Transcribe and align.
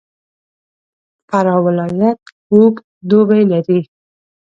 فراه 1.29 1.59
ولایت 1.65 2.19
اوږد 2.53 2.85
دوبی 3.09 3.43
لري. 3.51 3.79